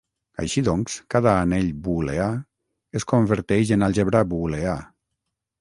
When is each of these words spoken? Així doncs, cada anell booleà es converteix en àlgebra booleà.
Així 0.43 0.61
doncs, 0.67 0.95
cada 1.15 1.33
anell 1.41 1.69
booleà 1.89 2.27
es 3.01 3.07
converteix 3.15 3.77
en 3.77 3.89
àlgebra 3.89 4.27
booleà. 4.33 4.79